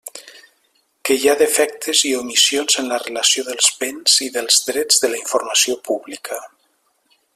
[1.09, 5.13] Que hi ha defectes i omissions en la relació dels béns i dels drets de
[5.13, 6.41] la informació pública.